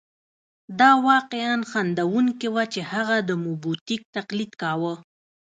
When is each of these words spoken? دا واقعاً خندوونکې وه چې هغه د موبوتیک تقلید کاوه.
دا 0.79 0.91
واقعاً 1.09 1.55
خندوونکې 1.71 2.47
وه 2.55 2.63
چې 2.73 2.81
هغه 2.91 3.17
د 3.29 3.31
موبوتیک 3.45 4.01
تقلید 4.15 4.51
کاوه. 4.61 4.93